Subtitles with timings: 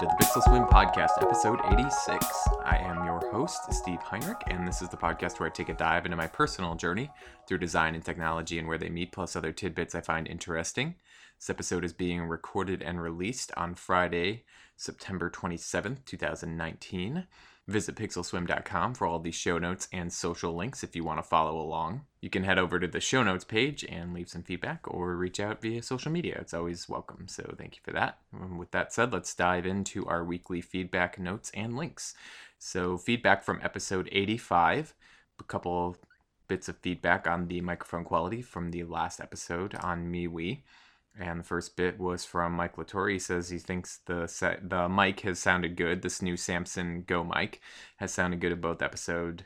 [0.00, 2.26] To the Pixel Swim Podcast, episode 86.
[2.64, 5.74] I am your host, Steve Heinrich, and this is the podcast where I take a
[5.74, 7.10] dive into my personal journey
[7.46, 10.94] through design and technology and where they meet, plus other tidbits I find interesting.
[11.38, 17.26] This episode is being recorded and released on Friday, September 27th, 2019.
[17.70, 21.56] Visit pixelswim.com for all the show notes and social links if you want to follow
[21.60, 22.00] along.
[22.20, 25.38] You can head over to the show notes page and leave some feedback or reach
[25.38, 26.36] out via social media.
[26.40, 27.28] It's always welcome.
[27.28, 28.18] So thank you for that.
[28.32, 32.14] And with that said, let's dive into our weekly feedback notes and links.
[32.58, 34.92] So, feedback from episode 85,
[35.38, 35.96] a couple
[36.48, 40.58] bits of feedback on the microphone quality from the last episode on MeWe.
[41.18, 43.12] And the first bit was from Mike Latore.
[43.12, 46.02] He says he thinks the set, the mic has sounded good.
[46.02, 47.60] This new Samson Go mic
[47.96, 49.44] has sounded good in both episode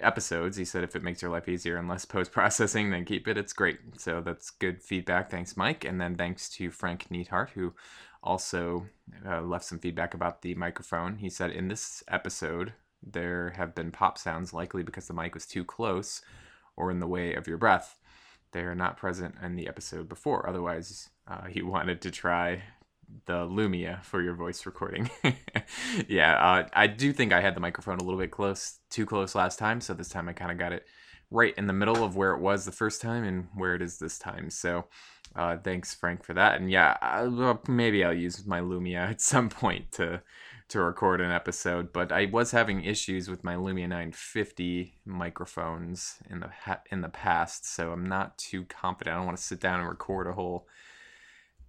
[0.00, 0.56] episodes.
[0.56, 3.38] He said if it makes your life easier and less post processing, then keep it.
[3.38, 3.78] It's great.
[3.98, 5.30] So that's good feedback.
[5.30, 5.84] Thanks, Mike.
[5.84, 7.74] And then thanks to Frank Neathart, who
[8.22, 8.86] also
[9.26, 11.16] uh, left some feedback about the microphone.
[11.16, 12.72] He said in this episode
[13.02, 16.22] there have been pop sounds, likely because the mic was too close
[16.76, 17.98] or in the way of your breath
[18.52, 20.48] they are not present in the episode before.
[20.48, 22.62] Otherwise, uh, he wanted to try
[23.26, 25.08] the Lumia for your voice recording.
[26.08, 29.34] yeah, uh, I do think I had the microphone a little bit close, too close
[29.34, 29.80] last time.
[29.80, 30.86] So this time I kind of got it
[31.30, 33.98] right in the middle of where it was the first time and where it is
[33.98, 34.50] this time.
[34.50, 34.86] So
[35.34, 36.60] uh, thanks, Frank, for that.
[36.60, 40.22] And yeah, I, well, maybe I'll use my Lumia at some point to
[40.68, 46.40] to record an episode, but I was having issues with my Lumia 950 microphones in
[46.40, 49.14] the ha- in the past, so I'm not too confident.
[49.14, 50.66] I don't want to sit down and record a whole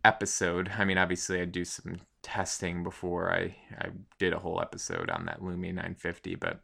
[0.04, 0.72] episode.
[0.78, 5.26] I mean, obviously, I do some testing before I I did a whole episode on
[5.26, 6.62] that Lumia 950, but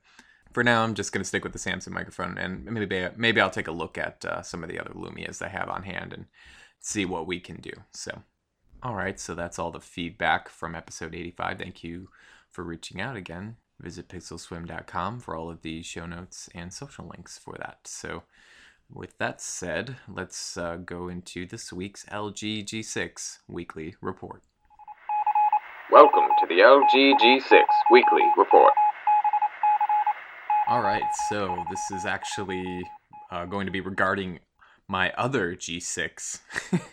[0.54, 3.68] for now, I'm just gonna stick with the Samson microphone, and maybe maybe I'll take
[3.68, 6.26] a look at uh, some of the other Lumias I have on hand and
[6.80, 7.72] see what we can do.
[7.92, 8.24] So.
[8.84, 11.58] All right, so that's all the feedback from episode 85.
[11.58, 12.10] Thank you
[12.52, 13.56] for reaching out again.
[13.80, 17.80] Visit pixelswim.com for all of the show notes and social links for that.
[17.86, 18.24] So,
[18.94, 24.44] with that said, let's uh, go into this week's LG G6 weekly report.
[25.90, 28.74] Welcome to the LG G6 weekly report.
[30.68, 32.84] All right, so this is actually
[33.32, 34.40] uh, going to be regarding
[34.88, 36.40] my other G6.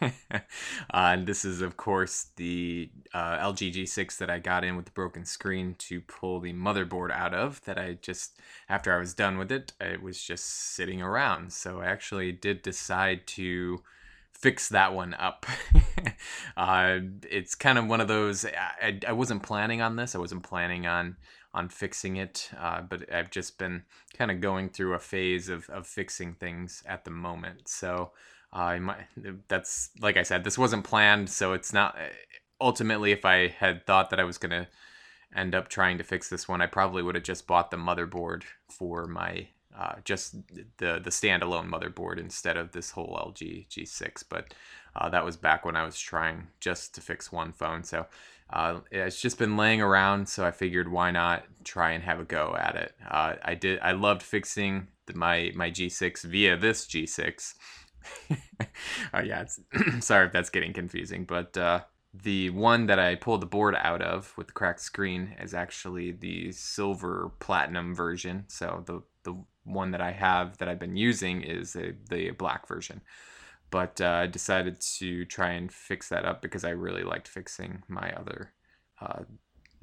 [0.03, 0.39] uh,
[0.93, 4.93] and this is, of course, the uh, LG G6 that I got in with the
[4.93, 7.63] broken screen to pull the motherboard out of.
[7.65, 11.53] That I just, after I was done with it, it was just sitting around.
[11.53, 13.83] So I actually did decide to
[14.33, 15.45] fix that one up.
[16.57, 20.15] uh, it's kind of one of those, I, I wasn't planning on this.
[20.15, 21.17] I wasn't planning on
[21.53, 23.83] on fixing it, uh, but I've just been
[24.17, 27.69] kind of going through a phase of, of fixing things at the moment.
[27.69, 28.13] So
[28.53, 29.07] uh, might,
[29.49, 31.97] that's like I said, this wasn't planned, so it's not.
[31.97, 32.09] Uh,
[32.61, 34.69] ultimately, if I had thought that I was gonna
[35.35, 38.43] end up trying to fix this one, I probably would have just bought the motherboard
[38.69, 40.35] for my uh, just
[40.79, 44.25] the the standalone motherboard instead of this whole LG G6.
[44.29, 44.55] But
[44.97, 47.85] uh, that was back when I was trying just to fix one phone.
[47.85, 48.07] So
[48.53, 52.25] uh, it's just been laying around, so I figured why not try and have a
[52.25, 52.95] go at it.
[53.09, 53.79] Uh, I did.
[53.81, 57.55] I loved fixing the, my my G6 via this G6.
[58.31, 59.45] uh, yeah,
[60.01, 61.81] sorry if that's getting confusing, but uh,
[62.13, 66.13] the one that I pulled the board out of with the cracked screen is actually
[66.13, 68.45] the silver platinum version.
[68.49, 72.67] So the the one that I have that I've been using is a, the black
[72.67, 73.03] version
[73.71, 77.83] but uh, I decided to try and fix that up because I really liked fixing
[77.89, 78.53] my other
[79.01, 79.23] uh,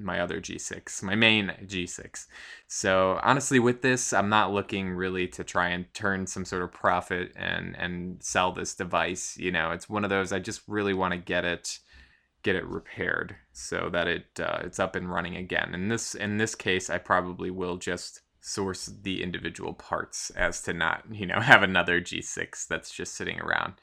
[0.00, 2.26] my other G6, my main G6.
[2.68, 6.72] So honestly, with this, I'm not looking really to try and turn some sort of
[6.72, 9.36] profit and and sell this device.
[9.36, 11.78] You know, it's one of those I just really want to get it
[12.42, 15.74] get it repaired so that it uh, it's up and running again.
[15.74, 20.72] In this in this case, I probably will just source the individual parts as to
[20.72, 23.74] not, you know, have another G6 that's just sitting around.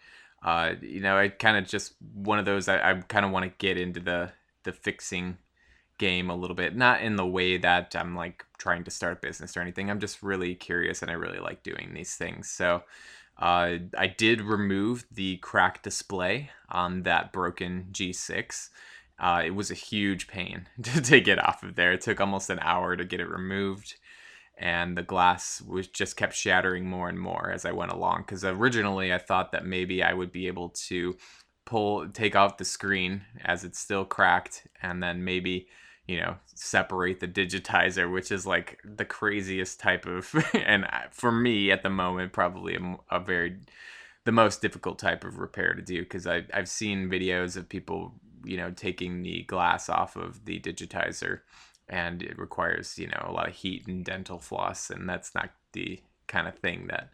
[0.44, 2.68] Uh, you know, I kind of just one of those.
[2.68, 4.32] I, I kind of want to get into the
[4.64, 5.38] the fixing
[5.98, 9.26] game a little bit, not in the way that I'm like trying to start a
[9.26, 9.90] business or anything.
[9.90, 12.50] I'm just really curious and I really like doing these things.
[12.50, 12.84] So.
[13.38, 18.70] Uh, I did remove the cracked display on that broken G6.
[19.20, 21.92] Uh, it was a huge pain to, to get off of there.
[21.92, 23.96] It took almost an hour to get it removed
[24.58, 28.22] and the glass was just kept shattering more and more as I went along.
[28.22, 31.18] Because originally I thought that maybe I would be able to
[31.66, 35.68] pull, take out the screen as it's still cracked, and then maybe
[36.08, 41.72] you know separate the digitizer, which is like the craziest type of, and for me
[41.72, 43.58] at the moment probably a, a very
[44.26, 48.14] the most difficult type of repair to do because I I've seen videos of people
[48.44, 51.42] you know taking the glass off of the digitizer
[51.88, 55.52] and it requires you know a lot of heat and dental floss and that's not
[55.74, 57.10] the kind of thing that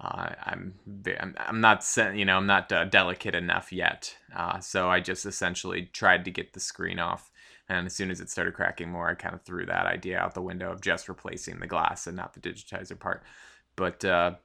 [0.00, 0.74] uh, I'm,
[1.20, 4.16] I'm I'm not you know I'm not uh, delicate enough yet.
[4.34, 7.30] Uh, so I just essentially tried to get the screen off,
[7.68, 10.34] and as soon as it started cracking more, I kind of threw that idea out
[10.34, 13.22] the window of just replacing the glass and not the digitizer part.
[13.76, 14.36] But uh,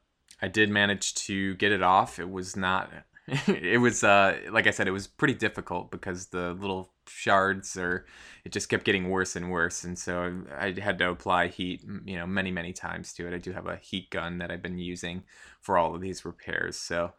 [0.42, 2.18] I did manage to get it off.
[2.18, 2.92] It was not.
[3.46, 8.06] it was uh, like I said, it was pretty difficult because the little shards or
[8.44, 12.16] it just kept getting worse and worse and so i had to apply heat you
[12.16, 14.78] know many many times to it i do have a heat gun that i've been
[14.78, 15.22] using
[15.60, 17.12] for all of these repairs so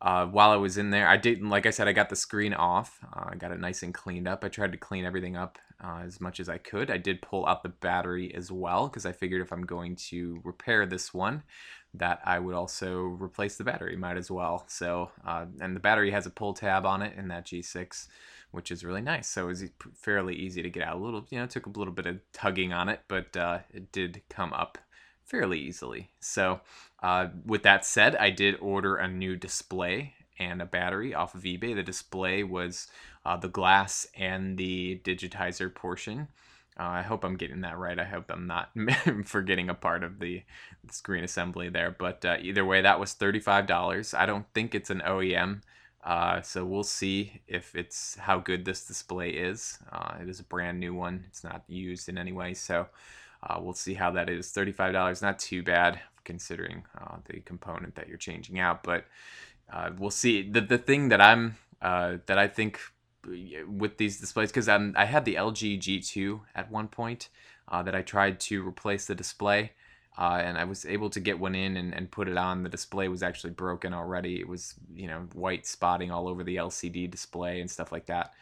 [0.00, 2.54] uh, while i was in there i didn't like i said i got the screen
[2.54, 5.58] off uh, i got it nice and cleaned up i tried to clean everything up
[5.84, 9.06] uh, as much as i could i did pull out the battery as well because
[9.06, 11.42] i figured if i'm going to repair this one
[11.94, 13.96] that I would also replace the battery.
[13.96, 14.64] Might as well.
[14.68, 18.08] So, uh, and the battery has a pull tab on it in that G6
[18.52, 19.28] which is really nice.
[19.28, 19.64] So it was
[19.94, 20.96] fairly easy to get out.
[20.96, 23.90] A little, you know, took a little bit of tugging on it, but uh, it
[23.90, 24.78] did come up
[25.24, 26.10] fairly easily.
[26.20, 26.60] So
[27.02, 31.42] uh, with that said, I did order a new display and a battery off of
[31.42, 31.74] eBay.
[31.74, 32.88] The display was
[33.24, 36.28] uh, the glass and the digitizer portion.
[36.78, 37.98] Uh, I hope I'm getting that right.
[37.98, 38.70] I hope I'm not
[39.24, 40.42] forgetting a part of the
[40.90, 41.90] screen assembly there.
[41.90, 44.18] But uh, either way, that was $35.
[44.18, 45.62] I don't think it's an OEM
[46.04, 49.78] uh, so we'll see if it's how good this display is.
[49.92, 51.24] Uh, it is a brand new one.
[51.28, 52.54] It's not used in any way.
[52.54, 52.88] So
[53.42, 54.48] uh, we'll see how that is.
[54.48, 58.82] $35, not too bad considering uh, the component that you're changing out.
[58.82, 59.04] But
[59.72, 60.42] uh, we'll see.
[60.42, 62.80] The, the thing that I'm, uh, that I think
[63.68, 67.28] with these displays, because I had the LG G2 at one point
[67.70, 69.72] that I tried to replace the display
[70.18, 72.62] uh, and I was able to get one in and, and put it on.
[72.62, 74.40] The display was actually broken already.
[74.40, 78.32] It was, you know, white spotting all over the LCD display and stuff like that.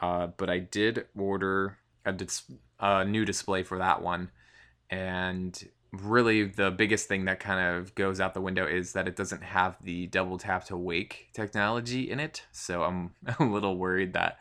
[0.00, 4.30] Uh, but I did order a, dis- a new display for that one,
[4.90, 9.14] and really the biggest thing that kind of goes out the window is that it
[9.14, 12.44] doesn't have the double tap to wake technology in it.
[12.50, 14.38] So I'm a little worried that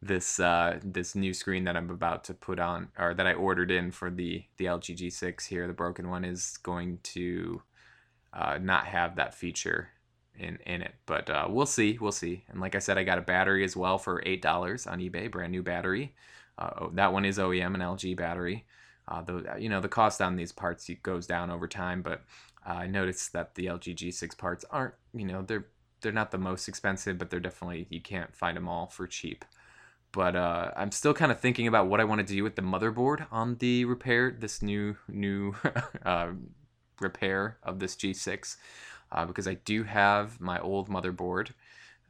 [0.00, 3.70] this uh, this new screen that I'm about to put on or that I ordered
[3.70, 7.62] in for the the LG G6 here, the broken one, is going to
[8.32, 9.90] uh, not have that feature
[10.38, 10.94] in in it.
[11.04, 12.44] But uh, we'll see, we'll see.
[12.48, 15.30] And like I said, I got a battery as well for eight dollars on eBay,
[15.30, 16.14] brand new battery.
[16.56, 18.64] Uh, oh, that one is OEM, an LG battery.
[19.06, 22.24] Uh, the you know the cost on these parts goes down over time, but
[22.66, 25.66] uh, I noticed that the LG G6 parts aren't you know they're
[26.00, 29.44] they're not the most expensive, but they're definitely you can't find them all for cheap.
[30.12, 32.62] But uh, I'm still kind of thinking about what I want to do with the
[32.62, 35.54] motherboard on the repair this new new
[36.04, 36.28] uh,
[37.00, 38.56] repair of this G6
[39.12, 41.50] uh, because I do have my old motherboard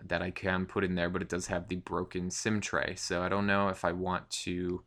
[0.06, 2.94] that I can put in there, but it does have the broken SIM tray.
[2.96, 4.82] So I don't know if I want to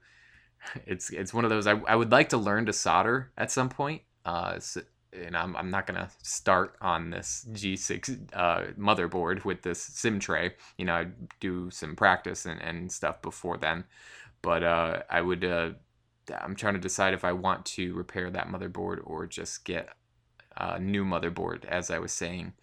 [0.86, 3.69] it's it's one of those I, I would like to learn to solder at some
[3.69, 4.01] point.
[4.25, 4.81] Uh, so,
[5.13, 10.54] and I'm, I'm not gonna start on this G6 uh, motherboard with this sim tray.
[10.77, 13.86] You know, I'd do some practice and, and stuff before then.
[14.41, 15.72] But uh, I would uh,
[16.41, 19.89] I'm trying to decide if I want to repair that motherboard or just get
[20.58, 22.53] a new motherboard, as I was saying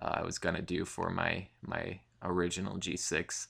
[0.00, 3.46] uh, I was gonna do for my my original G6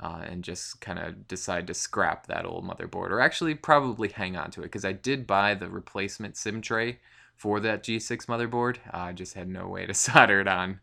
[0.00, 4.36] uh, and just kind of decide to scrap that old motherboard or actually probably hang
[4.36, 6.98] on to it because I did buy the replacement SIM tray
[7.36, 8.78] for that G6 motherboard.
[8.92, 10.80] Uh, I just had no way to solder it on.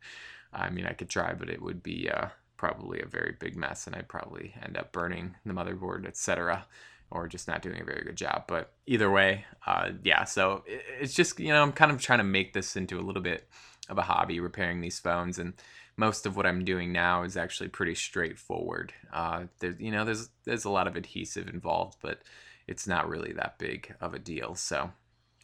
[0.53, 2.27] I mean, I could try, but it would be uh,
[2.57, 6.65] probably a very big mess and I'd probably end up burning the motherboard, etc.
[7.09, 8.45] Or just not doing a very good job.
[8.47, 12.23] But either way, uh, yeah, so it's just, you know, I'm kind of trying to
[12.23, 13.47] make this into a little bit
[13.89, 15.37] of a hobby repairing these phones.
[15.37, 15.53] And
[16.01, 18.91] most of what I'm doing now is actually pretty straightforward.
[19.13, 19.43] Uh,
[19.77, 22.23] you know there's there's a lot of adhesive involved, but
[22.67, 24.55] it's not really that big of a deal.
[24.55, 24.91] So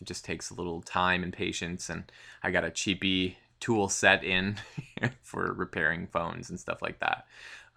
[0.02, 1.92] it just takes a little time and patience.
[1.92, 2.12] And
[2.42, 4.58] I got a cheapy tool set in
[5.22, 7.28] for repairing phones and stuff like that,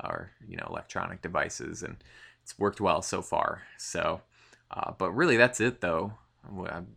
[0.03, 1.97] or you know electronic devices, and
[2.43, 3.63] it's worked well so far.
[3.77, 4.23] So,
[4.71, 6.15] uh, but really that's it though.
[6.49, 6.97] I'm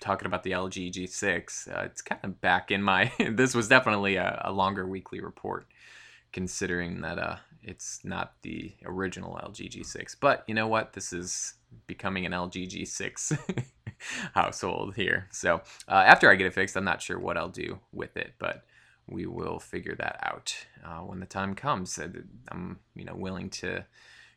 [0.00, 3.12] talking about the LG G6, uh, it's kind of back in my.
[3.30, 5.66] this was definitely a, a, longer weekly report,
[6.32, 10.16] considering that uh, it's not the original LG G6.
[10.20, 10.92] But you know what?
[10.92, 11.54] This is
[11.86, 13.38] becoming an LG G6
[14.34, 15.28] household here.
[15.30, 18.34] So uh, after I get it fixed, I'm not sure what I'll do with it,
[18.38, 18.64] but
[19.06, 20.54] we will figure that out
[20.84, 21.98] uh, when the time comes.
[22.48, 23.84] I'm you know willing to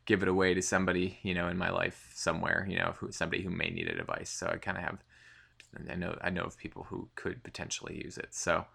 [0.07, 3.43] give it away to somebody you know in my life somewhere you know who, somebody
[3.43, 5.03] who may need a device so i kind of have
[5.89, 8.29] I know I know of people who could potentially use it.
[8.31, 8.65] So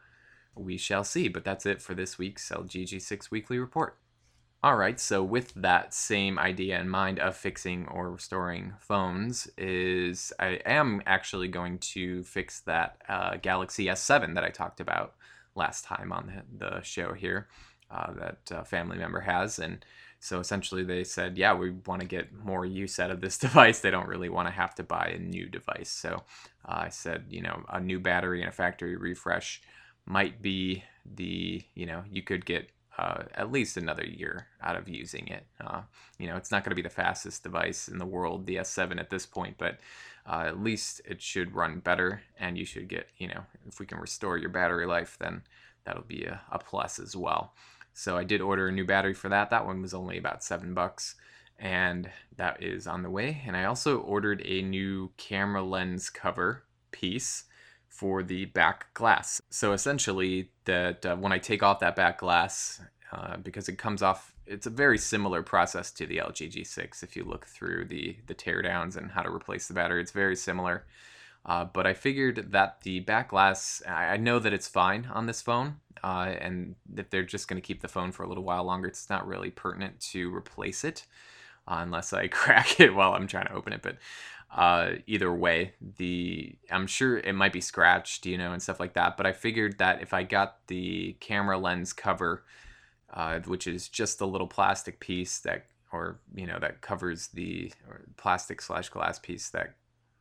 [0.54, 1.28] we shall see.
[1.28, 3.99] But that's it for this week's LGG6 Weekly Report.
[4.64, 10.32] All right, so with that same idea in mind of fixing or restoring phones, is
[10.38, 15.14] I am actually going to fix that uh, Galaxy S7 that I talked about
[15.56, 17.49] last time on the, the show here
[17.90, 19.58] uh, that a family member has.
[19.58, 19.84] And
[20.23, 23.81] so essentially they said, yeah, we want to get more use out of this device.
[23.81, 25.91] They don't really want to have to buy a new device.
[25.91, 26.23] So
[26.64, 29.61] uh, I said, you know, a new battery and a factory refresh
[30.07, 30.85] might be
[31.17, 35.45] the, you know, you could get uh, at least another year out of using it.
[35.61, 35.81] Uh,
[36.21, 39.00] you know, it's not going to be the fastest device in the world, the S7
[39.00, 39.81] at this point, but
[40.25, 43.87] uh, at least it should run better, and you should get, you know, if we
[43.87, 45.43] can restore your battery life, then
[45.85, 47.55] that'll be a, a plus as well.
[47.94, 49.50] So I did order a new battery for that.
[49.50, 51.14] That one was only about seven bucks,
[51.58, 53.42] and that is on the way.
[53.46, 57.44] And I also ordered a new camera lens cover piece
[57.88, 59.40] for the back glass.
[59.50, 62.80] So essentially, that uh, when I take off that back glass,
[63.12, 67.02] uh, because it comes off, it's a very similar process to the LG G6.
[67.02, 70.37] If you look through the the teardowns and how to replace the battery, it's very
[70.37, 70.87] similar.
[71.44, 75.42] Uh, but I figured that the back glass, I, know that it's fine on this
[75.42, 78.64] phone, uh, and that they're just going to keep the phone for a little while
[78.64, 78.87] longer.
[78.87, 81.04] It's not really pertinent to replace it
[81.66, 83.82] uh, unless I crack it while I'm trying to open it.
[83.82, 83.96] But
[84.54, 88.94] uh, either way, the I'm sure it might be scratched, you know, and stuff like
[88.94, 89.16] that.
[89.16, 92.44] But I figured that if I got the camera lens cover,
[93.12, 97.72] uh, which is just a little plastic piece that, or you know, that covers the
[98.16, 99.75] plastic slash glass piece that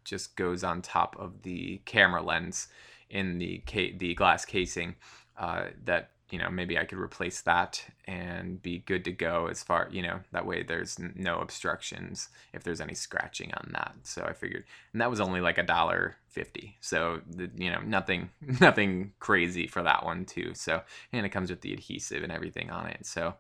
[0.04, 2.68] just goes on top of the camera lens
[3.10, 4.96] in the ca- the glass casing,
[5.38, 9.62] uh, that you know maybe I could replace that and be good to go as
[9.62, 13.94] far you know that way there's no obstructions if there's any scratching on that.
[14.04, 16.78] So I figured and that was only like a dollar fifty.
[16.80, 18.30] So the, you know nothing
[18.62, 20.54] nothing crazy for that one too.
[20.54, 20.82] So
[21.12, 23.06] and it comes with the adhesive and everything on it.
[23.06, 23.36] So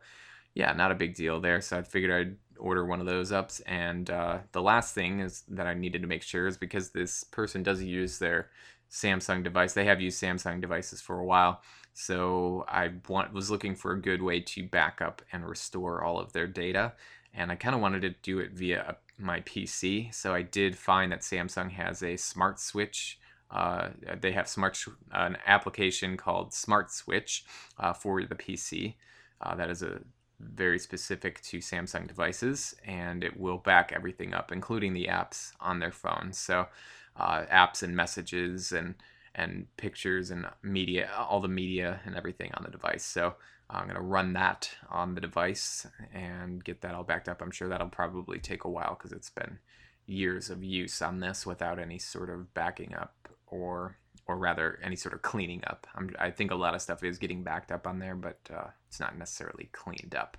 [0.53, 1.61] yeah not a big deal there.
[1.61, 5.43] So I figured I'd order one of those ups and uh, the last thing is
[5.49, 8.49] that I needed to make sure is because this person does use their
[8.89, 11.61] Samsung device they have used Samsung devices for a while
[11.93, 16.19] so I want, was looking for a good way to back up and restore all
[16.19, 16.93] of their data.
[17.33, 20.13] And I kind of wanted to do it via my PC.
[20.13, 23.19] So I did find that Samsung has a smart switch.
[23.49, 23.89] Uh,
[24.19, 27.45] they have smart an application called Smart Switch
[27.77, 28.95] uh, for the PC.
[29.41, 29.99] Uh, that is a
[30.41, 35.79] very specific to Samsung devices, and it will back everything up, including the apps on
[35.79, 36.37] their phones.
[36.37, 36.67] So
[37.15, 38.95] uh, apps and messages and
[39.33, 43.05] and pictures and media, all the media and everything on the device.
[43.05, 43.35] So
[43.69, 47.41] I'm going to run that on the device and get that all backed up.
[47.41, 49.59] I'm sure that'll probably take a while because it's been
[50.05, 53.97] years of use on this without any sort of backing up or
[54.31, 55.85] or rather any sort of cleaning up.
[55.93, 58.67] I'm, i think a lot of stuff is getting backed up on there, but uh,
[58.87, 60.37] it's not necessarily cleaned up.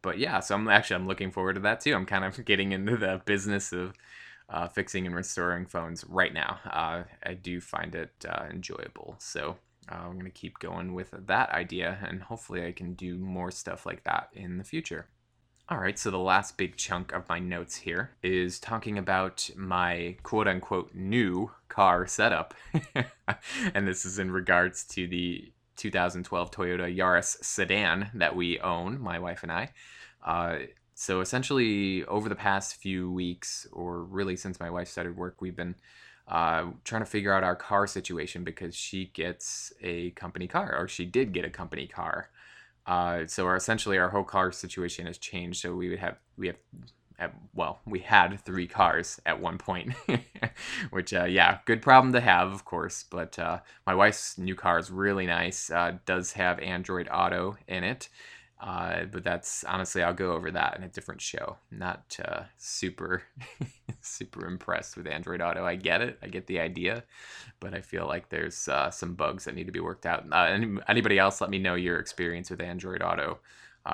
[0.00, 1.94] But yeah, so I'm actually I'm looking forward to that too.
[1.94, 3.92] I'm kind of getting into the business of
[4.48, 6.58] uh, fixing and restoring phones right now.
[6.64, 9.16] Uh, I do find it uh, enjoyable.
[9.18, 9.56] So
[9.90, 13.84] uh, I'm to keep going with that idea, and hopefully, I can do more stuff
[13.86, 15.06] like that in the future.
[15.70, 20.16] All right, so the last big chunk of my notes here is talking about my
[20.22, 22.54] quote unquote new car setup.
[23.74, 29.18] and this is in regards to the 2012 Toyota Yaris sedan that we own, my
[29.18, 29.72] wife and I.
[30.24, 30.60] Uh,
[30.94, 35.54] so essentially, over the past few weeks, or really since my wife started work, we've
[35.54, 35.74] been
[36.28, 40.88] uh, trying to figure out our car situation because she gets a company car, or
[40.88, 42.30] she did get a company car.
[42.88, 45.60] Uh, so our, essentially, our whole car situation has changed.
[45.60, 46.56] So we would have we have
[47.18, 49.92] at, well, we had three cars at one point,
[50.90, 53.04] which, uh, yeah, good problem to have, of course.
[53.10, 55.70] But uh, my wife's new car is really nice.
[55.70, 58.08] Uh, does have Android Auto in it,
[58.60, 61.56] uh, but that's honestly, I'll go over that in a different show.
[61.70, 63.22] Not uh, super,
[64.00, 65.64] super impressed with Android Auto.
[65.64, 67.04] I get it, I get the idea,
[67.60, 70.26] but I feel like there's uh, some bugs that need to be worked out.
[70.32, 73.38] Uh, any, anybody else, let me know your experience with Android Auto,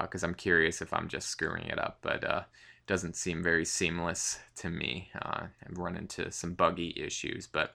[0.01, 1.99] because uh, I'm curious if I'm just screwing it up.
[2.01, 2.43] But uh,
[2.79, 5.11] it doesn't seem very seamless to me.
[5.21, 7.75] I've run into some buggy issues, but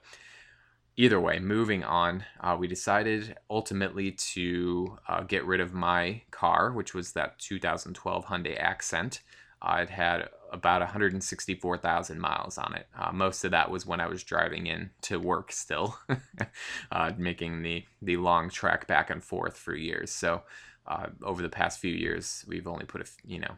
[0.96, 6.72] either way, moving on, uh, we decided ultimately to uh, get rid of my car,
[6.72, 9.20] which was that 2012 Hyundai Accent.
[9.62, 12.86] Uh, it had about 164,000 miles on it.
[12.98, 15.96] Uh, most of that was when I was driving in to work still,
[16.92, 20.10] uh, making the, the long trek back and forth for years.
[20.10, 20.42] So
[20.86, 23.54] uh, over the past few years, we've only put a you know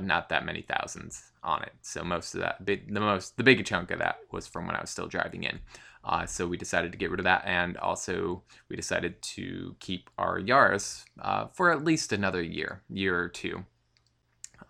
[0.00, 1.72] not that many thousands on it.
[1.82, 4.80] So most of that, the most the big chunk of that was from when I
[4.80, 5.60] was still driving in.
[6.04, 10.10] Uh, so we decided to get rid of that, and also we decided to keep
[10.18, 13.64] our Yaris uh, for at least another year, year or two.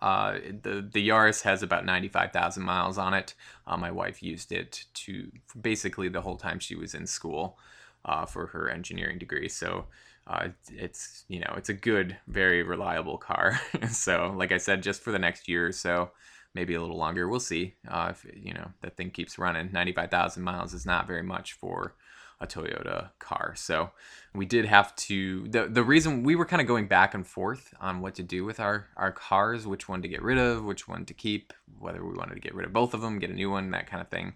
[0.03, 3.35] Uh, the the Yaris has about ninety five thousand miles on it.
[3.67, 7.57] Uh, my wife used it to basically the whole time she was in school
[8.05, 9.49] uh, for her engineering degree.
[9.49, 9.87] So
[10.27, 13.61] uh, it's you know it's a good, very reliable car.
[13.91, 16.11] so like I said, just for the next year or so,
[16.55, 17.75] maybe a little longer, we'll see.
[17.89, 21.23] Uh, if you know that thing keeps running, ninety five thousand miles is not very
[21.23, 21.95] much for
[22.43, 23.55] a Toyota car.
[23.57, 23.91] So
[24.35, 27.73] we did have to the the reason we were kind of going back and forth
[27.81, 30.89] on what to do with our our cars, which one to get rid of, which
[30.89, 33.35] one to keep, whether we wanted to get rid of both of them, get a
[33.35, 34.35] new one, that kind of thing.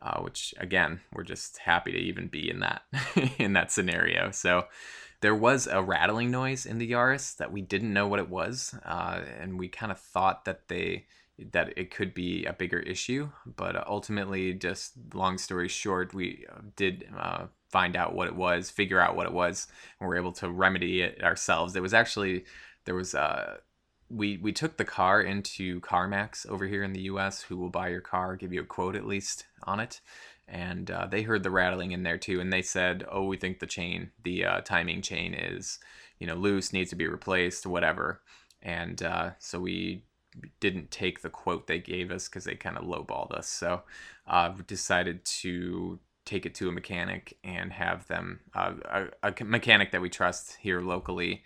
[0.00, 2.82] Uh, which again, we're just happy to even be in that
[3.38, 4.30] in that scenario.
[4.30, 4.66] So
[5.20, 8.74] there was a rattling noise in the Yaris that we didn't know what it was,
[8.84, 11.06] uh, and we kind of thought that they
[11.52, 13.30] that it could be a bigger issue.
[13.46, 18.70] But ultimately, just long story short, we uh, did uh, find out what it was,
[18.70, 19.66] figure out what it was,
[20.00, 21.76] and we're able to remedy it ourselves.
[21.76, 22.44] It was actually
[22.84, 23.58] there was uh,
[24.10, 27.88] we we took the car into CarMax over here in the U.S., who will buy
[27.88, 30.00] your car, give you a quote at least on it,
[30.46, 33.58] and uh, they heard the rattling in there too, and they said, "Oh, we think
[33.58, 35.78] the chain, the uh, timing chain is,
[36.18, 38.22] you know, loose, needs to be replaced, whatever."
[38.62, 40.04] And uh, so we
[40.60, 43.48] didn't take the quote they gave us because they kind of lowballed us.
[43.48, 43.82] So
[44.26, 48.74] uh, decided to take it to a mechanic and have them uh,
[49.22, 51.42] a, a, mechanic that we trust here locally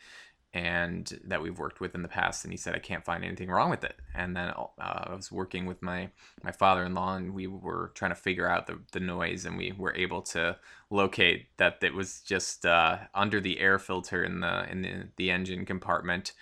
[0.54, 2.44] and that we've worked with in the past.
[2.44, 3.94] And he said i can't find anything wrong with it.
[4.14, 6.10] And then uh, i was working with my
[6.42, 9.94] my father-in-law and we were trying to figure out the, the noise and we were
[9.94, 10.56] able to
[10.90, 15.30] locate that it was just uh, under the air filter in the in the, the
[15.30, 16.32] engine compartment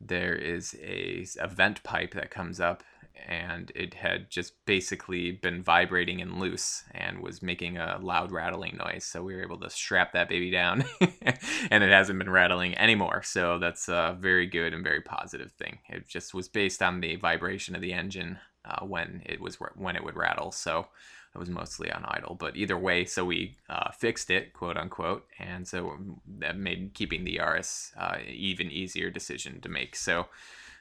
[0.00, 2.82] there is a, a vent pipe that comes up
[3.26, 8.76] and it had just basically been vibrating and loose and was making a loud rattling
[8.76, 9.04] noise.
[9.04, 10.84] So we were able to strap that baby down
[11.70, 13.22] and it hasn't been rattling anymore.
[13.22, 15.80] So that's a very good and very positive thing.
[15.88, 19.96] It just was based on the vibration of the engine uh, when it was when
[19.96, 20.50] it would rattle.
[20.52, 20.86] So
[21.34, 22.34] it was mostly on idle.
[22.34, 25.96] But either way, so we uh, fixed it, quote unquote, and so
[26.38, 29.94] that made keeping the Yaris uh, even easier decision to make.
[29.94, 30.26] So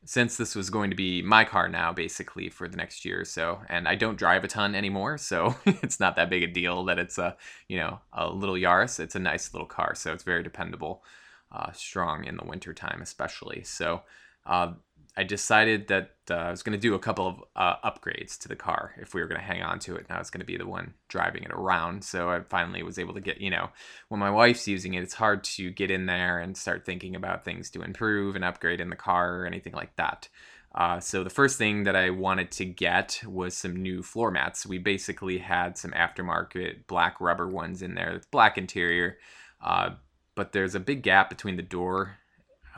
[0.06, 3.26] since this was going to be my car now basically for the next year or
[3.26, 6.86] so and i don't drive a ton anymore so it's not that big a deal
[6.86, 7.36] that it's a
[7.68, 11.04] you know a little yaris it's a nice little car so it's very dependable
[11.52, 14.02] uh, strong in the wintertime especially so
[14.46, 14.72] uh,
[15.17, 18.48] I decided that uh, I was going to do a couple of uh, upgrades to
[18.48, 20.06] the car if we were going to hang on to it.
[20.10, 22.04] Now it's going to be the one driving it around.
[22.04, 23.69] So I finally was able to get, you know,
[24.08, 27.43] when my wife's using it, it's hard to get in there and start thinking about
[27.43, 30.30] things to improve and upgrade in the car or anything like that.
[30.76, 34.65] Uh, so the first thing that I wanted to get was some new floor mats.
[34.65, 39.17] We basically had some aftermarket black rubber ones in there, black interior,
[39.62, 39.91] uh,
[40.36, 42.19] but there's a big gap between the door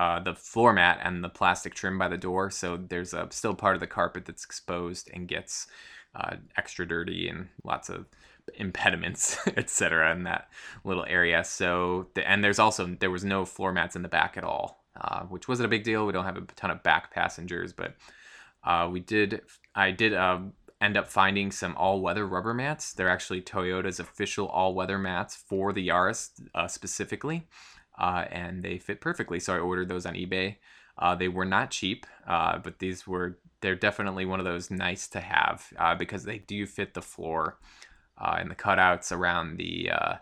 [0.02, 2.50] uh, the floor mat and the plastic trim by the door.
[2.50, 5.68] So there's a still part of the carpet that's exposed and gets
[6.16, 8.08] uh, extra dirty and lots of
[8.56, 10.12] impediments, etc.
[10.12, 10.50] in that
[10.84, 11.44] little area.
[11.44, 14.84] So the, and there's also there was no floor mats in the back at all,
[15.00, 16.08] uh, which wasn't a big deal.
[16.08, 17.94] We don't have a ton of back passengers, but
[18.64, 19.42] uh, we did.
[19.76, 22.94] I did um, end up finding some all-weather rubber mats.
[22.94, 27.48] They're actually Toyota's official all-weather mats for the Yaris uh, specifically
[28.02, 29.40] uh, and they fit perfectly.
[29.40, 30.56] So I ordered those on eBay.
[30.98, 35.08] Uh, they were not cheap, uh, but these were they're definitely one of those nice
[35.10, 37.60] to have uh, because they do fit the floor
[38.18, 40.16] uh, and the cutouts around the uh,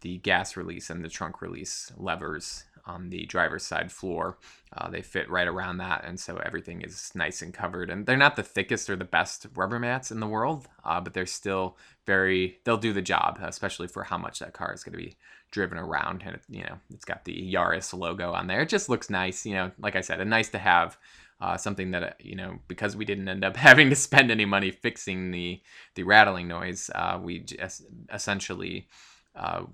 [0.00, 4.38] the gas release and the trunk release levers on the driver's side floor.
[4.76, 7.90] Uh, they fit right around that, and so everything is nice and covered.
[7.90, 11.14] And they're not the thickest or the best rubber mats in the world, uh, but
[11.14, 12.58] they're still very.
[12.64, 15.16] They'll do the job, especially for how much that car is going to be
[15.50, 16.22] driven around.
[16.24, 18.62] And it, you know, it's got the Yaris logo on there.
[18.62, 19.46] It just looks nice.
[19.46, 20.96] You know, like I said, a nice to have.
[21.38, 24.70] Uh, something that you know because we didn't end up having to spend any money
[24.70, 25.60] fixing the
[25.94, 28.88] the rattling noise uh, we just essentially
[29.36, 29.64] uh,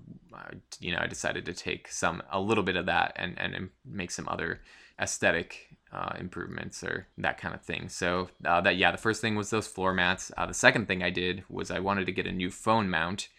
[0.79, 4.11] you know, I decided to take some a little bit of that and and make
[4.11, 4.61] some other
[4.99, 7.89] aesthetic uh, improvements or that kind of thing.
[7.89, 10.31] So uh, that yeah, the first thing was those floor mats.
[10.37, 13.29] Uh, the second thing I did was I wanted to get a new phone mount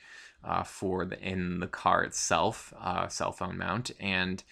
[0.44, 4.42] uh, for the in the car itself, uh, cell phone mount, and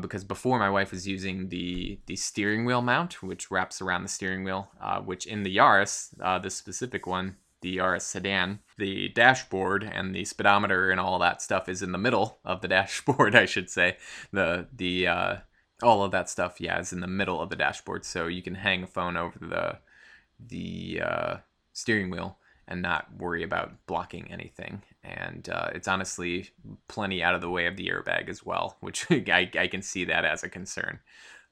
[0.00, 4.08] because before my wife was using the the steering wheel mount, which wraps around the
[4.08, 4.70] steering wheel,
[5.04, 6.08] which in the Yaris,
[6.42, 8.60] this specific one, the RS sedan.
[8.76, 12.68] The dashboard and the speedometer and all that stuff is in the middle of the
[12.76, 13.96] dashboard, I should say.
[14.32, 15.36] The the uh,
[15.82, 18.54] all of that stuff, yeah, is in the middle of the dashboard, so you can
[18.54, 19.78] hang a phone over the
[20.38, 21.36] the uh,
[21.72, 24.82] steering wheel and not worry about blocking anything.
[25.02, 26.50] And uh, it's honestly
[26.88, 30.04] plenty out of the way of the airbag as well, which I, I can see
[30.04, 31.00] that as a concern.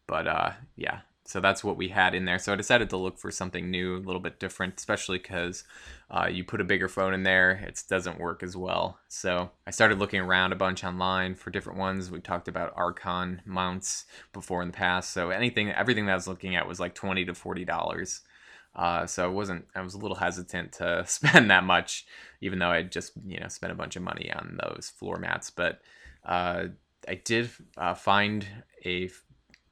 [0.06, 2.38] But uh, yeah, so that's what we had in there.
[2.38, 5.64] So I decided to look for something new, a little bit different, especially because
[6.10, 8.98] uh, you put a bigger phone in there, it doesn't work as well.
[9.08, 12.10] So I started looking around a bunch online for different ones.
[12.10, 15.12] We talked about Arkon mounts before in the past.
[15.12, 18.22] So anything, everything that I was looking at was like twenty to forty dollars.
[18.74, 22.06] Uh, so I wasn't, I was a little hesitant to spend that much,
[22.40, 25.50] even though I just, you know, spent a bunch of money on those floor mats.
[25.50, 25.80] But
[26.24, 26.64] uh,
[27.06, 28.46] I did uh, find
[28.84, 29.10] a,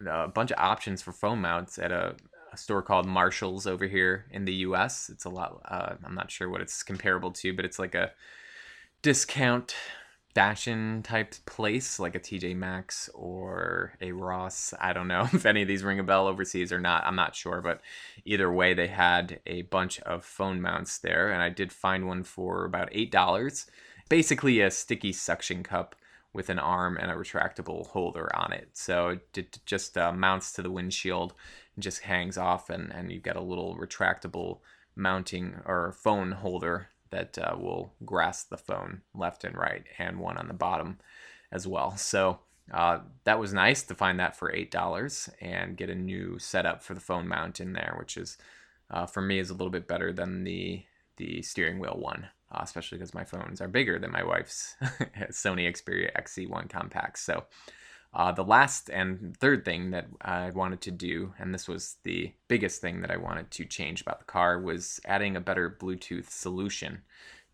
[0.07, 2.17] a, bunch of options for phone mounts at a,
[2.53, 5.11] a, store called Marshalls over here in the U.S.
[5.13, 5.61] It's a lot.
[5.65, 8.13] Uh, I'm not sure what it's comparable to, but it's like a
[9.03, 9.75] discount
[10.35, 14.73] fashion type place like a TJ Maxx or a Ross.
[14.81, 17.05] I don't know if any of these ring a bell overseas or not.
[17.07, 17.81] I'm not sure, but
[18.25, 22.23] either way, they had a bunch of phone mounts there, and I did find one
[22.25, 23.67] for about eight dollars.
[24.09, 25.95] Basically, a sticky suction cup
[26.33, 28.69] with an arm and a retractable holder on it.
[28.73, 31.35] So it just uh, mounts to the windshield
[31.75, 34.59] and just hangs off, and, and you've got a little retractable
[34.95, 40.37] mounting or phone holder that uh, will grasp the phone left and right, and one
[40.37, 40.99] on the bottom
[41.51, 41.97] as well.
[41.97, 42.39] So
[42.73, 46.83] uh, that was nice to find that for eight dollars and get a new setup
[46.85, 48.39] for the phone mount in there, which is
[48.91, 50.85] uh, for me is a little bit better than the
[51.17, 54.77] the steering wheel one, uh, especially because my phones are bigger than my wife's
[55.31, 57.19] Sony Xperia XZ1 compact.
[57.19, 57.45] So
[58.13, 62.33] uh, the last and third thing that I wanted to do, and this was the
[62.49, 66.29] biggest thing that I wanted to change about the car, was adding a better Bluetooth
[66.29, 67.03] solution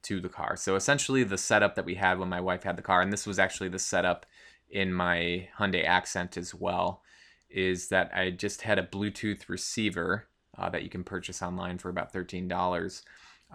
[0.03, 0.57] to the car.
[0.57, 3.27] So essentially, the setup that we had when my wife had the car, and this
[3.27, 4.25] was actually the setup
[4.71, 7.03] in my Hyundai Accent as well,
[7.51, 11.91] is that I just had a Bluetooth receiver uh, that you can purchase online for
[11.91, 13.03] about $13,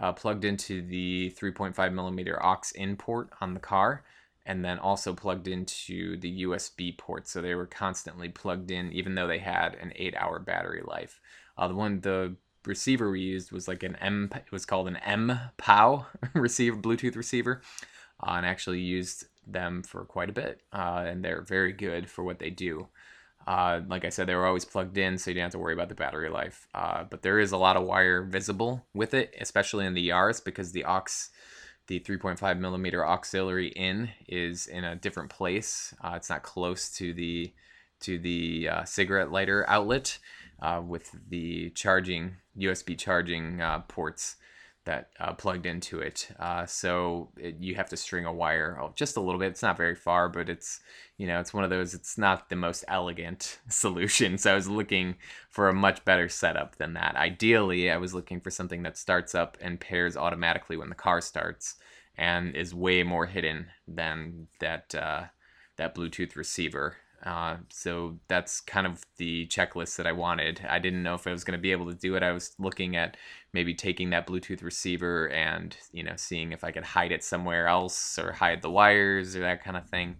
[0.00, 4.02] uh, plugged into the 3.5 millimeter aux in port on the car
[4.44, 7.28] and then also plugged into the USB port.
[7.28, 11.20] So they were constantly plugged in, even though they had an eight hour battery life.
[11.56, 14.96] Uh, the one, the receiver we used was like an M, it was called an
[14.96, 17.62] M POW receiver, Bluetooth receiver,
[18.26, 20.62] uh, and actually used them for quite a bit.
[20.72, 22.88] Uh, and they're very good for what they do.
[23.46, 25.74] Uh, like I said, they were always plugged in, so you didn't have to worry
[25.74, 26.66] about the battery life.
[26.74, 30.44] Uh, but there is a lot of wire visible with it, especially in the Yaris,
[30.44, 31.04] because the aux
[31.88, 35.92] the 3.5 millimeter auxiliary in is in a different place.
[36.02, 37.52] Uh, it's not close to the
[38.00, 40.18] to the uh, cigarette lighter outlet
[40.60, 44.36] uh, with the charging USB charging uh, ports
[44.84, 46.28] that uh, plugged into it.
[46.38, 49.50] Uh, so it, you have to string a wire just a little bit.
[49.50, 50.80] It's not very far, but it's
[51.18, 51.94] you know it's one of those.
[51.94, 54.38] It's not the most elegant solution.
[54.38, 55.16] So I was looking
[55.50, 57.16] for a much better setup than that.
[57.16, 61.20] Ideally, I was looking for something that starts up and pairs automatically when the car
[61.20, 61.76] starts,
[62.16, 65.24] and is way more hidden than that uh,
[65.76, 66.96] that Bluetooth receiver.
[67.24, 70.60] Uh, so that's kind of the checklist that I wanted.
[70.68, 72.22] I didn't know if I was going to be able to do it.
[72.22, 73.16] I was looking at
[73.52, 77.66] maybe taking that Bluetooth receiver and you know seeing if I could hide it somewhere
[77.66, 80.16] else or hide the wires or that kind of thing.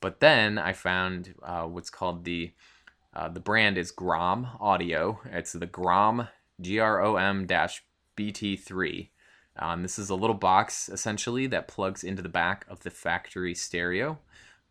[0.00, 2.52] But then I found uh, what's called the
[3.14, 5.20] uh, the brand is Grom Audio.
[5.26, 6.28] It's the Grom
[6.60, 7.82] G R O M dash
[8.16, 9.08] BT3.
[9.58, 13.54] Um, this is a little box essentially that plugs into the back of the factory
[13.54, 14.18] stereo.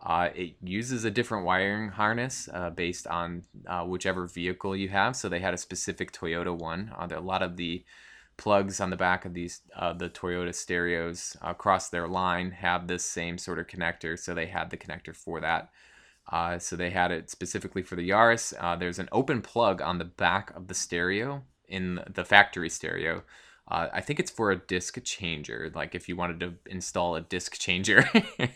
[0.01, 5.15] Uh, it uses a different wiring harness uh, based on uh, whichever vehicle you have.
[5.15, 6.93] So they had a specific Toyota one.
[6.97, 7.83] Uh, a lot of the
[8.37, 13.03] plugs on the back of these uh, the Toyota stereos across their line have this
[13.03, 14.17] same sort of connector.
[14.17, 15.69] So they had the connector for that.
[16.31, 18.79] Uh, so they had it specifically for the Yaris.
[18.79, 23.23] there's an open plug on the back of the stereo in the factory stereo
[23.69, 27.21] uh, I think it's for a disc changer, like if you wanted to install a
[27.21, 28.09] disc changer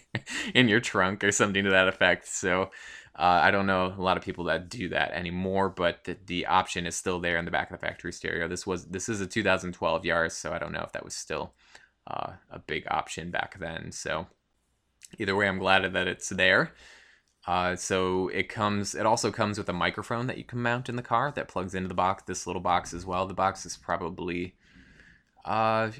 [0.56, 2.28] in your trunk or something to that effect.
[2.28, 2.71] So
[3.15, 6.47] uh, I don't know a lot of people that do that anymore, but the, the,
[6.47, 8.47] option is still there in the back of the factory stereo.
[8.47, 11.54] This was this is a 2012 Yaris, so I don't know if that was still
[12.08, 13.91] uh, a big option back then.
[13.91, 14.26] So
[15.19, 16.71] either way, I'm glad that it's there.
[17.45, 18.95] Uh, so it comes.
[18.95, 21.76] It also comes with a microphone that you can mount in the car that plugs
[21.76, 22.23] into the box.
[22.23, 23.28] This little box as well.
[23.28, 24.56] The box is probably
[25.45, 25.91] uh,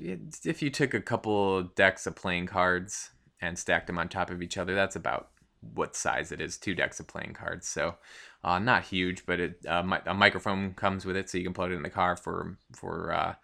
[0.44, 4.42] if you took a couple decks of playing cards and stacked them on top of
[4.42, 5.30] each other, that's about
[5.74, 6.58] what size it is.
[6.58, 7.96] Two decks of playing cards, so
[8.44, 11.72] uh, not huge, but it uh, a microphone comes with it, so you can plug
[11.72, 13.36] it in the car for for uh,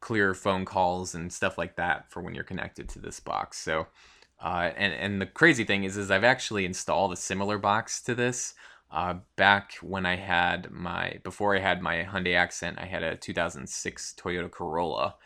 [0.00, 3.58] clear phone calls and stuff like that for when you're connected to this box.
[3.58, 3.86] So,
[4.42, 8.14] uh, and and the crazy thing is, is I've actually installed a similar box to
[8.14, 8.54] this
[8.96, 13.14] uh, back when I had my before I had my Hyundai Accent, I had a
[13.14, 15.16] 2006 Toyota Corolla.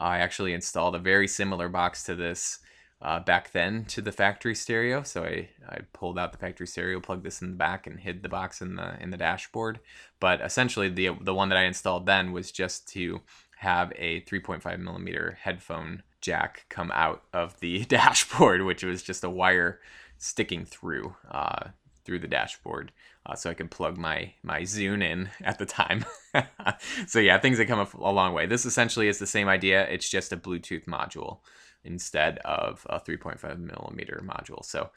[0.00, 2.58] I actually installed a very similar box to this
[3.00, 5.04] uh, back then to the factory stereo.
[5.04, 8.24] So I, I pulled out the factory stereo, plugged this in the back, and hid
[8.24, 9.78] the box in the in the dashboard.
[10.18, 13.20] But essentially, the the one that I installed then was just to
[13.58, 19.30] have a 3.5 millimeter headphone jack come out of the dashboard, which was just a
[19.30, 19.78] wire
[20.18, 21.68] sticking through uh,
[22.04, 22.92] through the dashboard,
[23.26, 26.04] uh, so I can plug my my Zune in at the time.
[27.06, 28.46] so yeah, things have come a, a long way.
[28.46, 29.88] This essentially is the same idea.
[29.88, 31.38] It's just a Bluetooth module
[31.84, 34.64] instead of a 3.5 millimeter module.
[34.64, 34.90] So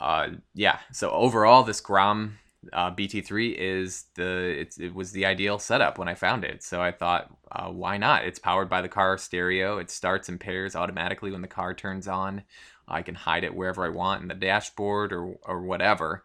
[0.00, 2.38] uh, yeah, so overall, this Grom
[2.72, 6.62] uh, BT3 is the it was the ideal setup when I found it.
[6.62, 8.24] So I thought, uh, why not?
[8.24, 9.78] It's powered by the car stereo.
[9.78, 12.42] It starts and pairs automatically when the car turns on.
[12.86, 16.24] I can hide it wherever I want in the dashboard or or whatever.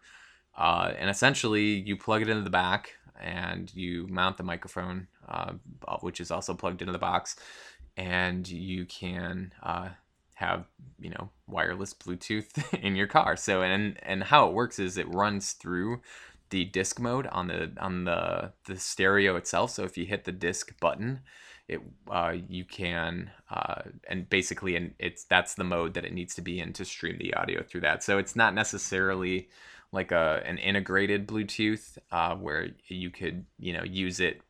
[0.56, 5.52] Uh, and essentially, you plug it into the back and you mount the microphone, uh,
[6.00, 7.36] which is also plugged into the box,
[7.96, 9.88] and you can uh,
[10.34, 10.66] have
[10.98, 13.36] you know wireless Bluetooth in your car.
[13.36, 16.00] So and and how it works is it runs through
[16.50, 19.70] the disc mode on the on the the stereo itself.
[19.70, 21.20] So if you hit the disc button,
[21.68, 26.34] it uh, you can uh, and basically and it's that's the mode that it needs
[26.34, 28.02] to be in to stream the audio through that.
[28.02, 29.48] So it's not necessarily
[29.94, 34.42] like a an integrated Bluetooth uh, where you could you know use it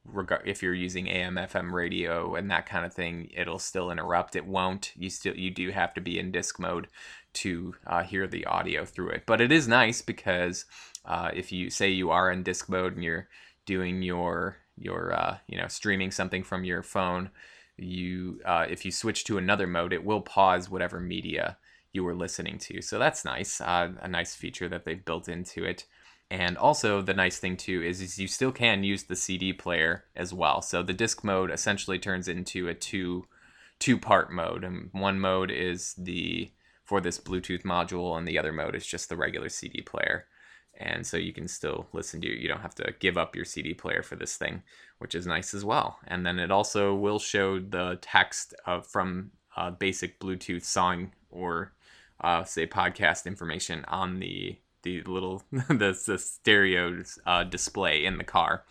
[0.44, 3.30] if you're using AM FM radio and that kind of thing.
[3.36, 4.34] It'll still interrupt.
[4.34, 4.92] It won't.
[4.96, 6.88] You still you do have to be in disc mode
[7.34, 9.24] to uh, hear the audio through it.
[9.26, 10.64] But it is nice because
[11.04, 13.28] uh, if you say you are in disc mode and you're
[13.66, 17.30] doing your your uh, you know streaming something from your phone,
[17.76, 21.58] you uh, if you switch to another mode, it will pause whatever media
[21.94, 22.82] you were listening to.
[22.82, 25.86] So that's nice, uh, a nice feature that they've built into it.
[26.30, 30.04] And also the nice thing too is, is you still can use the CD player
[30.16, 30.60] as well.
[30.60, 33.26] So the disc mode essentially turns into a two
[33.78, 36.50] two part mode, and one mode is the
[36.84, 40.26] for this Bluetooth module, and the other mode is just the regular CD player.
[40.78, 43.74] And so you can still listen to you don't have to give up your CD
[43.74, 44.62] player for this thing,
[44.98, 45.98] which is nice as well.
[46.08, 48.54] And then it also will show the text
[48.88, 51.72] from uh, basic Bluetooth song or
[52.20, 58.24] uh, say podcast information on the the little the, the stereo uh, display in the
[58.24, 58.64] car.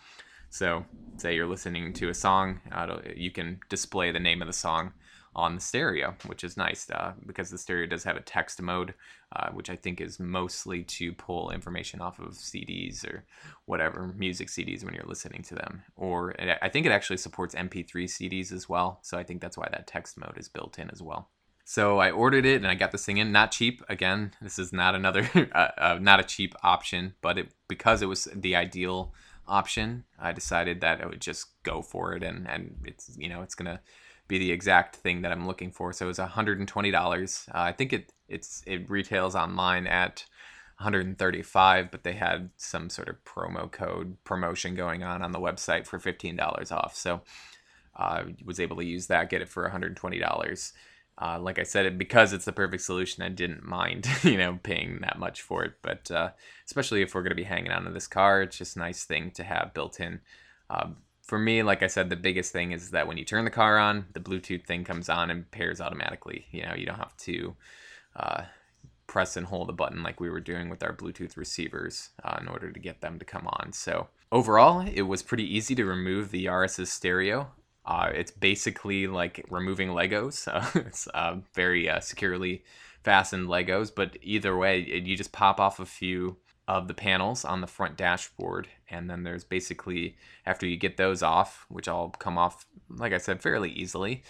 [0.50, 0.84] So
[1.16, 4.92] say you're listening to a song, uh, you can display the name of the song
[5.36, 8.94] on the stereo, which is nice uh, because the stereo does have a text mode,
[9.34, 13.24] uh, which I think is mostly to pull information off of CDs or
[13.64, 15.82] whatever music CDs when you're listening to them.
[15.96, 19.68] Or I think it actually supports MP3 CDs as well, so I think that's why
[19.72, 21.30] that text mode is built in as well.
[21.64, 23.32] So I ordered it and I got this thing in.
[23.32, 23.82] Not cheap.
[23.88, 28.06] Again, this is not another, uh, uh, not a cheap option, but it because it
[28.06, 29.12] was the ideal
[29.46, 33.42] option, I decided that I would just go for it, and and it's you know
[33.42, 33.80] it's gonna
[34.28, 35.92] be the exact thing that I'm looking for.
[35.92, 37.48] So it was $120.
[37.48, 40.24] Uh, I think it it's it retails online at
[40.78, 45.86] 135, but they had some sort of promo code promotion going on on the website
[45.86, 46.96] for $15 off.
[46.96, 47.20] So
[47.96, 50.72] I uh, was able to use that, get it for $120.
[51.20, 54.58] Uh, like I said, it, because it's the perfect solution, I didn't mind, you know,
[54.62, 55.74] paying that much for it.
[55.82, 56.30] But uh,
[56.66, 59.04] especially if we're going to be hanging on to this car, it's just a nice
[59.04, 60.20] thing to have built in.
[60.68, 60.88] Uh,
[61.22, 63.78] for me, like I said, the biggest thing is that when you turn the car
[63.78, 66.46] on, the Bluetooth thing comes on and pairs automatically.
[66.50, 67.56] You know, you don't have to
[68.16, 68.42] uh,
[69.06, 72.48] press and hold a button like we were doing with our Bluetooth receivers uh, in
[72.48, 73.72] order to get them to come on.
[73.72, 77.50] So overall, it was pretty easy to remove the Yaris's stereo.
[77.86, 80.48] Uh, it's basically like removing Legos.
[80.86, 82.64] it's uh, very uh, securely
[83.02, 87.60] fastened Legos, but either way, you just pop off a few of the panels on
[87.60, 90.16] the front dashboard, and then there's basically
[90.46, 94.22] after you get those off, which all come off, like I said, fairly easily.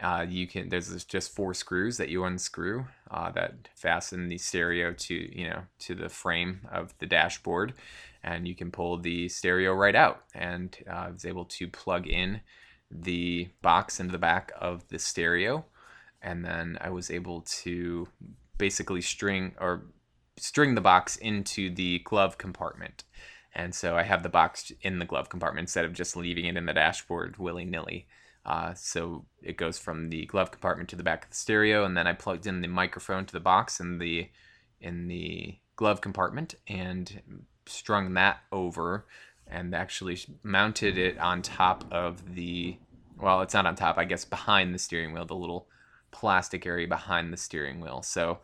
[0.00, 4.92] Uh, you can there's just four screws that you unscrew uh, that fasten the stereo
[4.92, 7.74] to you know to the frame of the dashboard,
[8.22, 10.22] and you can pull the stereo right out.
[10.34, 12.40] And uh, I was able to plug in
[12.92, 15.64] the box into the back of the stereo
[16.22, 18.08] and then I was able to
[18.56, 19.82] basically string or
[20.36, 23.04] string the box into the glove compartment.
[23.54, 26.56] And so I have the box in the glove compartment instead of just leaving it
[26.56, 28.06] in the dashboard willy nilly.
[28.46, 31.96] Uh, so it goes from the glove compartment to the back of the stereo, and
[31.96, 34.30] then I plugged in the microphone to the box in the
[34.80, 39.06] in the glove compartment and strung that over
[39.52, 42.76] and actually mounted it on top of the
[43.20, 45.68] well it's not on top i guess behind the steering wheel the little
[46.12, 48.02] plastic area behind the steering wheel.
[48.02, 48.38] So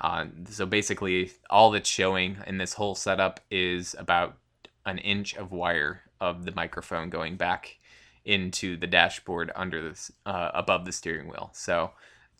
[0.00, 4.38] uh, so basically all that's showing in this whole setup is about
[4.86, 7.78] an inch of wire of the microphone going back
[8.24, 11.50] into the dashboard under this uh, above the steering wheel.
[11.52, 11.90] So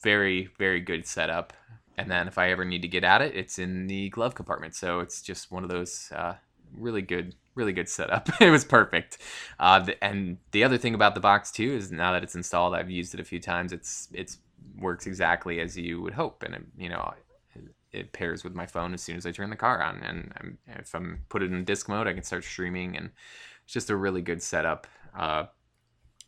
[0.02, 1.52] very very good setup.
[1.98, 4.76] And then if I ever need to get at it, it's in the glove compartment.
[4.76, 6.34] So it's just one of those uh,
[6.76, 8.28] really good, really good setup.
[8.40, 9.18] it was perfect.
[9.60, 12.74] Uh, the, and the other thing about the box too is now that it's installed,
[12.74, 13.72] I've used it a few times.
[13.72, 14.38] It's it's
[14.78, 17.12] works exactly as you would hope, and it, you know
[17.90, 19.98] it pairs with my phone as soon as I turn the car on.
[20.02, 23.10] And I'm, if I'm put it in disc mode, I can start streaming, and
[23.64, 24.86] it's just a really good setup.
[25.16, 25.46] Uh,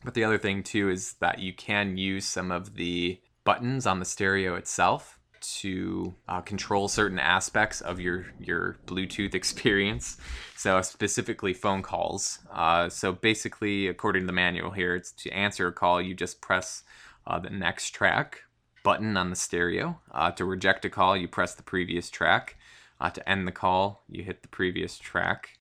[0.04, 3.98] but the other thing too is that you can use some of the buttons on
[3.98, 10.16] the stereo itself to uh, control certain aspects of your your Bluetooth experience.
[10.57, 12.38] So specifically phone calls.
[12.53, 16.40] Uh, so basically, according to the manual here, it's to answer a call, you just
[16.40, 16.83] press
[17.26, 18.42] uh, the next track
[18.83, 20.00] button on the stereo.
[20.11, 22.57] Uh, to reject a call, you press the previous track.
[23.00, 25.59] Uh, to end the call, you hit the previous track.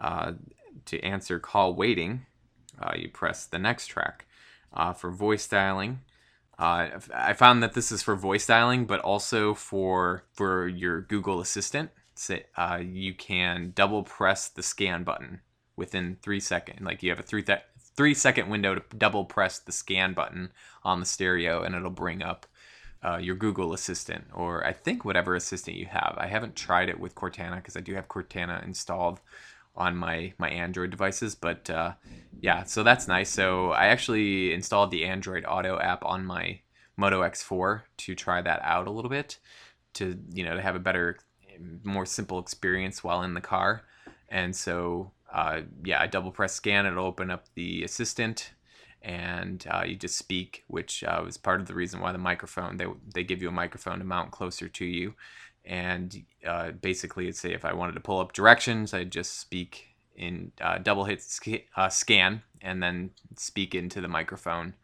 [0.00, 0.32] Uh,
[0.86, 2.26] to answer call waiting,
[2.96, 4.26] you press the next track.
[4.96, 6.00] for voice dialing,
[6.62, 11.40] uh, I found that this is for voice dialing, but also for for your Google
[11.40, 11.90] Assistant.
[12.56, 15.40] Uh, you can double press the scan button
[15.74, 16.80] within three seconds.
[16.80, 17.64] Like you have a three th-
[17.96, 20.52] three second window to double press the scan button
[20.84, 22.46] on the stereo, and it'll bring up
[23.04, 26.14] uh, your Google Assistant, or I think whatever assistant you have.
[26.16, 29.20] I haven't tried it with Cortana because I do have Cortana installed
[29.74, 31.34] on my my Android devices.
[31.34, 31.92] But uh,
[32.40, 33.30] yeah, so that's nice.
[33.30, 36.60] So I actually installed the Android Auto app on my
[36.96, 39.38] Moto X4 to try that out a little bit
[39.94, 41.18] to you know to have a better,
[41.84, 43.82] more simple experience while in the car.
[44.28, 46.86] And so uh, yeah, I double press scan.
[46.86, 48.52] It'll open up the assistant.
[49.04, 52.76] And uh, you just speak, which uh, was part of the reason why the microphone
[52.76, 55.14] they they give you a microphone to mount closer to you,
[55.64, 59.86] and uh, basically it'd say if I wanted to pull up directions, I'd just speak
[60.16, 64.74] in uh, double hit sc- uh, scan and then speak into the microphone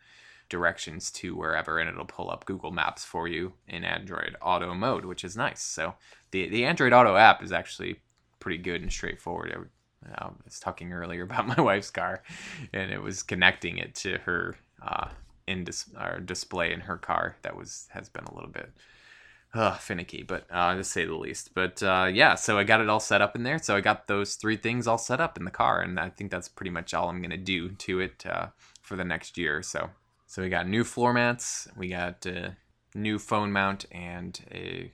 [0.48, 5.04] directions to wherever, and it'll pull up Google Maps for you in Android Auto mode,
[5.04, 5.62] which is nice.
[5.62, 5.94] So
[6.30, 8.00] the the Android Auto app is actually
[8.40, 9.68] pretty good and straightforward.
[10.06, 12.22] I, I was talking earlier about my wife's car,
[12.72, 15.08] and it was connecting it to her uh,
[15.46, 15.90] in dis-
[16.24, 17.36] display in her car.
[17.42, 18.70] That was has been a little bit
[19.58, 21.50] uh, finicky, but uh, to say the least.
[21.52, 23.58] But uh, yeah, so I got it all set up in there.
[23.58, 26.30] So I got those three things all set up in the car, and I think
[26.30, 28.46] that's pretty much all I'm gonna do to it uh,
[28.82, 29.62] for the next year.
[29.62, 29.90] So
[30.26, 32.50] so we got new floor mats, we got a uh,
[32.94, 34.92] new phone mount, and a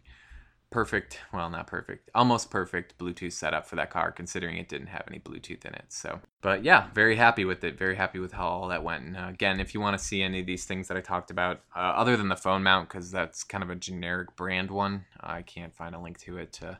[0.71, 5.05] perfect, well, not perfect, almost perfect Bluetooth setup for that car, considering it didn't have
[5.07, 5.87] any Bluetooth in it.
[5.89, 7.79] So, but yeah, very happy with it.
[7.79, 9.05] Very happy with how all that went.
[9.05, 11.31] And uh, again, if you want to see any of these things that I talked
[11.31, 15.05] about, uh, other than the phone mount, because that's kind of a generic brand one,
[15.21, 16.53] I can't find a link to it.
[16.55, 16.79] To,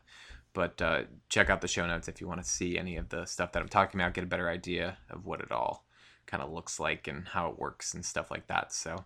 [0.55, 3.27] but uh, check out the show notes if you want to see any of the
[3.27, 5.85] stuff that I'm talking about, get a better idea of what it all
[6.27, 8.73] kind of looks like and how it works and stuff like that.
[8.73, 9.05] So,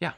[0.00, 0.12] yeah,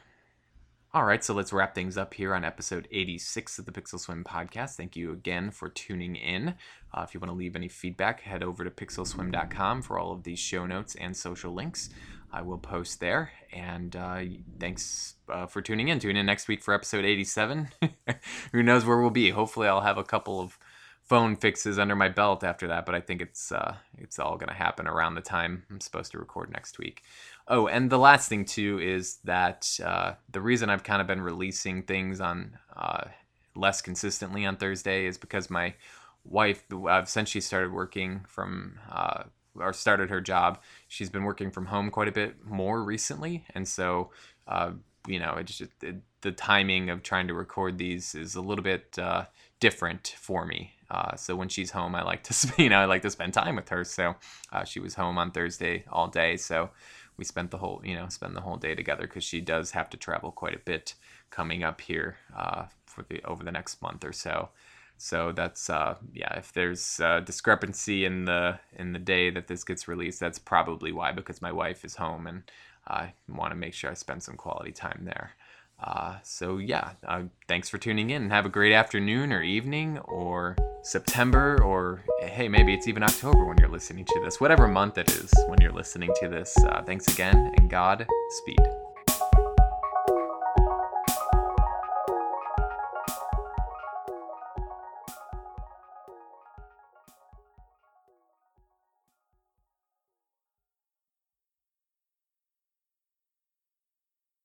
[0.97, 4.23] all right, so let's wrap things up here on episode 86 of the Pixel Swim
[4.23, 4.73] podcast.
[4.73, 6.55] Thank you again for tuning in.
[6.91, 10.23] Uh, if you want to leave any feedback, head over to pixelswim.com for all of
[10.23, 11.91] these show notes and social links.
[12.33, 13.31] I will post there.
[13.53, 14.21] And uh,
[14.59, 15.99] thanks uh, for tuning in.
[15.99, 17.69] Tune in next week for episode 87.
[18.51, 19.29] Who knows where we'll be?
[19.29, 20.57] Hopefully, I'll have a couple of
[21.03, 24.49] phone fixes under my belt after that, but I think it's uh, it's all going
[24.49, 27.03] to happen around the time I'm supposed to record next week.
[27.47, 31.21] Oh, and the last thing too is that uh, the reason I've kind of been
[31.21, 33.05] releasing things on uh,
[33.55, 35.73] less consistently on Thursday is because my
[36.25, 39.23] wife, uh, since she started working from uh,
[39.55, 43.65] or started her job, she's been working from home quite a bit more recently, and
[43.65, 44.11] so
[44.47, 44.71] uh,
[45.07, 48.63] you know, it just it, the timing of trying to record these is a little
[48.63, 49.23] bit uh,
[49.61, 50.73] different for me.
[51.15, 53.69] So when she's home, I like to you know I like to spend time with
[53.69, 53.85] her.
[53.85, 54.15] So
[54.65, 56.71] she was home on Thursday all day, so
[57.17, 59.89] we spent the whole you know spend the whole day together because she does have
[59.89, 60.93] to travel quite a bit
[61.29, 64.49] coming up here uh, for the over the next month or so.
[64.97, 66.37] So that's uh, yeah.
[66.37, 70.91] If there's a discrepancy in the in the day that this gets released, that's probably
[70.91, 72.43] why because my wife is home and
[72.87, 75.31] I want to make sure I spend some quality time there.
[75.79, 79.99] Uh, so yeah, uh, thanks for tuning in and have a great afternoon or evening
[79.99, 84.97] or September or hey, maybe it's even October when you're listening to this, whatever month
[84.97, 86.55] it is when you're listening to this.
[86.63, 88.59] Uh, thanks again and God speed.